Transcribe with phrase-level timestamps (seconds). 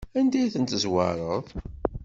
[0.19, 1.45] Anda ay ten-tezwareḍ?